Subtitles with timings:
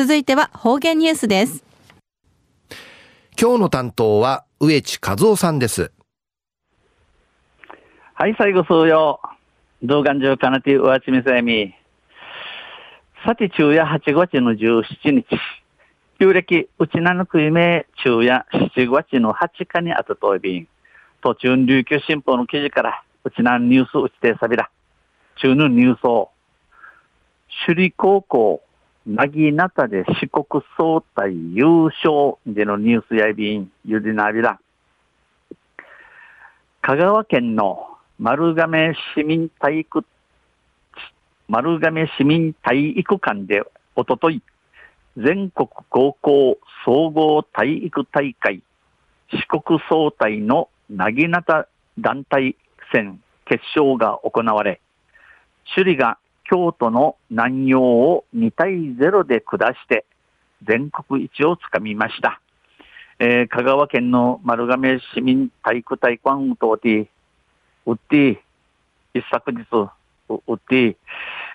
[0.00, 1.62] 続いては方言ニュースです。
[3.38, 5.92] 今日の担当は植地和夫さんです。
[8.14, 9.20] はい、最後数曜。
[9.82, 11.74] 動画中かなてうわちみせみ。
[13.26, 15.26] さて昼夜8月の17日。
[16.18, 20.68] 旧暦、うちなのくいめ昼夜7月の8日にあたといびん。
[21.22, 24.70] 途中琉球新報の記事から、うちなニュースうちてさびら。
[25.36, 26.30] 中のニュースを。
[27.66, 28.62] 首里高校
[29.10, 31.66] なぎなたで四国総体優
[32.04, 34.60] 勝でのニュースやいびん、ゆでなびら。
[36.80, 37.88] 香川県の
[38.20, 40.04] 丸亀市民体育、
[41.48, 43.64] 丸亀市民体育館で
[43.96, 44.44] おととい、
[45.16, 48.62] 全国高校総合体育大会
[49.32, 51.66] 四国総体のなぎなた
[51.98, 52.54] 団体
[52.92, 54.80] 戦決勝が行われ、
[55.74, 56.16] 首里が
[56.50, 60.04] 京都の南洋を2対0で下して
[60.66, 62.40] 全国一をつかみました。
[63.20, 67.08] えー、香川県の丸亀市民体育大会とて、
[67.86, 68.42] うって、
[69.14, 69.90] 一昨日、
[70.28, 70.96] うって、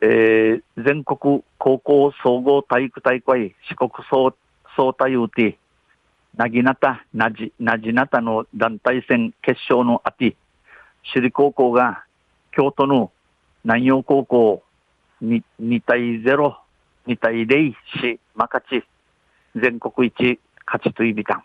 [0.00, 4.34] えー、全国高校総合体育大会四国総
[4.76, 5.56] 総体うて、
[6.36, 10.34] なぎなた、なじ、なじなたの団体戦決勝のあて、
[11.12, 12.04] 首里高校が
[12.50, 13.12] 京都の
[13.64, 14.64] 南洋高校
[15.22, 16.54] 2, 2対0、
[17.06, 18.84] 2対0し、まかち、
[19.56, 21.44] 全国一勝ちといびたん。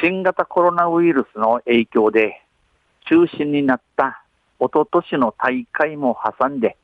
[0.00, 2.42] 新型コロナウイルスの影響で
[3.08, 4.24] 中止になった
[4.58, 6.76] 一昨年の大会も挟んで、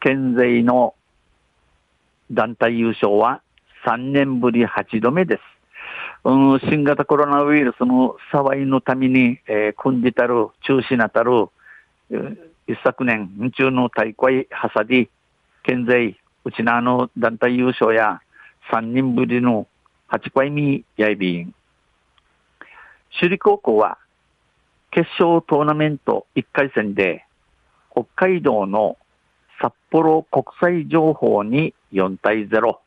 [0.00, 0.94] 県勢の
[2.30, 3.40] 団体優勝は
[3.86, 5.42] 3年ぶり8度目です。
[6.24, 11.48] うん、新型コロナウイルスの騒いのために、えー、組んでたる、中止なたる、
[12.68, 15.08] 一昨年、宇宙の大会はさり、
[15.62, 18.20] 県勢、うちなの団体優勝や、
[18.70, 19.66] 3人ぶりの
[20.10, 21.54] 8回目やいびん。
[23.18, 23.96] 首里高校は、
[24.90, 27.24] 決勝トーナメント1回戦で、
[27.90, 28.98] 北海道の
[29.62, 32.80] 札幌国際情報に4対0。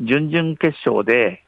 [0.00, 1.44] 準々決勝で、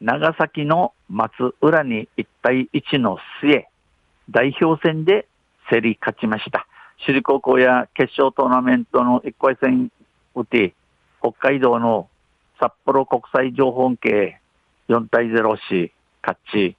[0.00, 3.68] 長崎の松浦に1対1の末、
[4.30, 5.28] 代表戦で
[5.72, 6.66] 競り勝ちました。
[7.00, 9.90] 首里高校や決勝トーナメントの1回戦
[10.34, 10.74] 打て、
[11.20, 12.10] 北海道の
[12.60, 14.38] 札幌国際情報系
[14.90, 15.90] 4対0し、
[16.20, 16.76] 勝ち、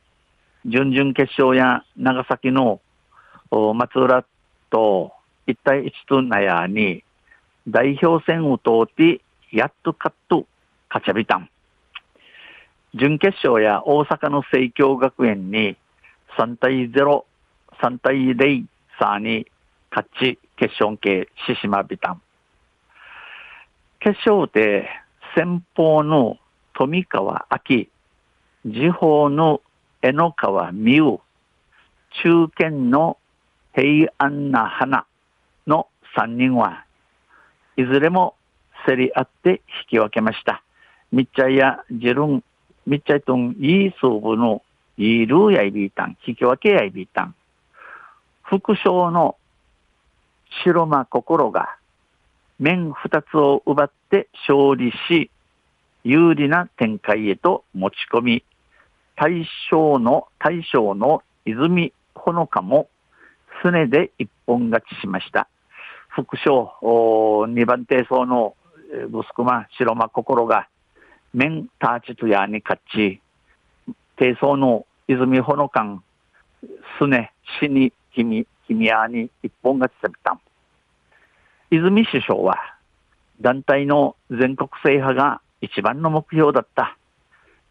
[0.67, 2.81] 準々決勝や長崎の
[3.49, 4.23] 松浦
[4.69, 5.11] と
[5.47, 7.03] 1対1となやに、
[7.67, 9.21] 代表戦を通って、
[9.51, 10.45] やっと勝っと
[10.89, 11.49] 勝ちゃびたん。
[12.93, 15.77] 準決勝や大阪の聖京学園に
[16.37, 17.25] 3対0、
[17.81, 18.65] 3対0、
[19.03, 19.45] さに
[19.91, 22.21] 勝ち決勝系獅子まびたん。
[23.99, 24.87] 決勝で
[25.35, 26.37] 先方の
[26.73, 27.85] 富川明、
[28.65, 29.61] 時報の
[30.01, 31.19] 江ノ川美羽、
[32.23, 33.17] 中堅の
[33.75, 35.05] 平安な花
[35.67, 36.85] の3人は
[37.75, 38.35] いずれも
[38.85, 39.57] 競り合って引
[39.89, 40.63] き分けました。
[41.11, 42.43] みっちゃいやジルン、
[42.87, 44.61] みっちゃいとんいい総部の
[44.97, 47.35] いるやいびいたん、引き分けやいびいたん。
[48.59, 49.35] 副将の
[50.63, 51.75] 白間心が
[52.59, 55.31] 面二つを奪って勝利し、
[56.03, 58.43] 有利な展開へと持ち込み、
[59.15, 62.89] 大将の、大将の泉ほのかも、
[63.63, 65.47] すねで一本勝ちしました。
[66.09, 68.55] 副将、二番手層の
[69.09, 70.67] ブスクマ、白間心が、
[71.33, 73.19] 面ターチとやに勝ち、
[74.17, 76.03] 低層の泉ほのかん、
[76.99, 80.39] すね、死に、君、君やに一本勝ちされた。
[81.71, 82.57] 泉首相は、
[83.41, 86.97] 団体の全国制覇が一番の目標だった。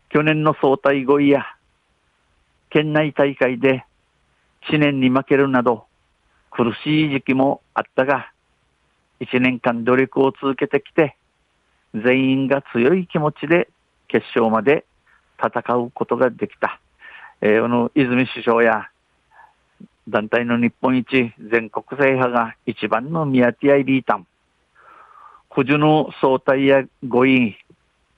[0.08, 1.46] 去年の総体5位や、
[2.70, 3.84] 県内大会で
[4.68, 5.86] 知念に負けるなど、
[6.50, 8.30] 苦しい時期もあったが、
[9.20, 11.16] 一年間努力を続けてきて、
[11.94, 13.68] 全員が強い気持ちで
[14.08, 14.84] 決勝まで
[15.38, 16.80] 戦うことができた。
[17.40, 18.88] えー、この泉首相や
[20.12, 24.26] 団体の日本一全国制覇が一番の宮ティアイビータン。
[25.48, 27.56] 九十の総体や5位、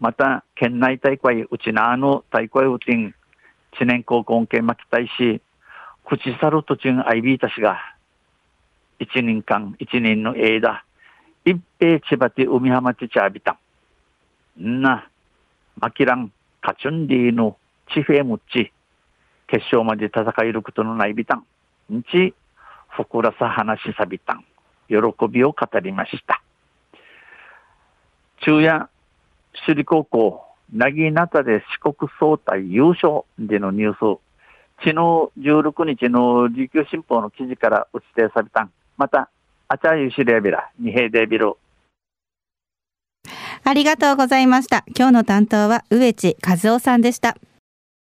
[0.01, 3.15] また県内大会、うちなの大会うちん、
[3.79, 5.41] 知念高校系巻きたいし、
[6.05, 7.79] 口去る途中アイビータ氏が、
[8.99, 10.85] 一年間、一年の間、
[11.45, 13.57] 一平千葉て海浜ちちゃびた
[14.61, 14.83] ん。
[14.83, 15.09] な、
[15.79, 17.57] マキラン、カチュンディの
[17.93, 18.73] 地平ムッチ、
[19.47, 21.39] 決勝まで戦えることのないビタン。
[21.39, 21.45] ん
[22.11, 22.35] ち、
[22.89, 24.45] ふくらさ話しさびたん。
[24.89, 24.97] 喜
[25.29, 26.43] びを語りました。
[28.39, 28.89] 昼夜
[29.67, 34.21] 首里高校、なぎなたで四国総体優勝でのニュース、
[34.79, 34.95] 昨日
[35.39, 38.73] 16日の琉球新報の記事から打ち出されたん。
[38.97, 39.31] また、
[39.69, 41.55] あちゃゆしレビラ、二平デビル。
[43.67, 44.85] ありがとうございました。
[44.95, 47.37] 今日の担当は植地和夫さんでした。